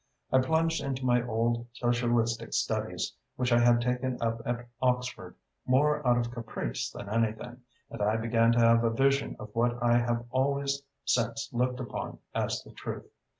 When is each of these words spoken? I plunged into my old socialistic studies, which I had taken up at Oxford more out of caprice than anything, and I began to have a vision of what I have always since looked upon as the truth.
I 0.31 0.39
plunged 0.39 0.81
into 0.83 1.05
my 1.05 1.21
old 1.27 1.67
socialistic 1.73 2.53
studies, 2.55 3.13
which 3.35 3.51
I 3.51 3.59
had 3.59 3.81
taken 3.81 4.17
up 4.19 4.41
at 4.47 4.67
Oxford 4.81 5.35
more 5.67 6.05
out 6.07 6.17
of 6.17 6.31
caprice 6.31 6.89
than 6.89 7.07
anything, 7.07 7.57
and 7.91 8.01
I 8.01 8.17
began 8.17 8.51
to 8.53 8.59
have 8.59 8.83
a 8.83 8.89
vision 8.89 9.35
of 9.37 9.51
what 9.53 9.77
I 9.79 9.99
have 9.99 10.25
always 10.31 10.81
since 11.05 11.51
looked 11.53 11.79
upon 11.79 12.17
as 12.33 12.63
the 12.63 12.71
truth. 12.71 13.11